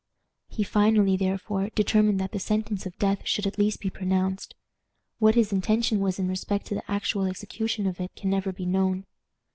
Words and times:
He 0.49 0.63
finally, 0.63 1.15
therefore, 1.15 1.69
determined 1.75 2.19
that 2.19 2.31
the 2.31 2.39
sentence 2.39 2.87
of 2.87 2.97
death 2.97 3.19
should 3.23 3.45
at 3.45 3.59
least 3.59 3.79
be 3.79 3.91
pronounced. 3.91 4.55
What 5.19 5.35
his 5.35 5.53
intention 5.53 5.99
was 5.99 6.17
in 6.17 6.27
respect 6.27 6.65
to 6.69 6.73
the 6.73 6.91
actual 6.91 7.25
execution 7.27 7.85
of 7.85 7.99
it 7.99 8.15
can 8.15 8.31
never 8.31 8.51
be 8.51 8.65
known. 8.65 9.05